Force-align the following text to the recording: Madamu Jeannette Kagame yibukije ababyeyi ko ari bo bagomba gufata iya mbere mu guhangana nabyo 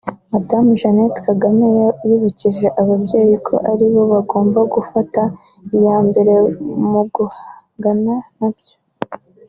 Madamu 0.33 0.69
Jeannette 0.81 1.19
Kagame 1.27 1.67
yibukije 2.07 2.67
ababyeyi 2.81 3.35
ko 3.47 3.55
ari 3.71 3.85
bo 3.91 4.01
bagomba 4.13 4.59
gufata 4.73 5.21
iya 5.77 5.97
mbere 6.07 6.33
mu 6.89 7.01
guhangana 7.13 8.13
nabyo 8.37 8.73